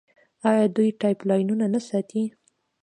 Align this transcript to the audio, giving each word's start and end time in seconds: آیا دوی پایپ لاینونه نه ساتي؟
آیا 0.49 0.65
دوی 0.75 0.89
پایپ 0.99 1.19
لاینونه 1.29 1.65
نه 1.73 1.81
ساتي؟ 1.87 2.23